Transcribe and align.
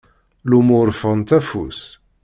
Lumuṛ 0.49 0.87
ffɣent 0.99 1.35
afus. 1.37 1.79